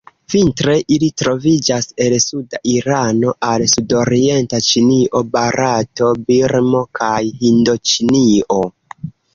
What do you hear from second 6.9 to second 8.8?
kaj Hindoĉinio.